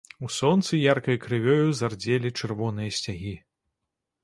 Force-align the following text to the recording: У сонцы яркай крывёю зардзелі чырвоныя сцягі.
У 0.27 0.27
сонцы 0.35 0.79
яркай 0.93 1.19
крывёю 1.25 1.67
зардзелі 1.81 2.33
чырвоныя 2.41 2.89
сцягі. 3.01 3.37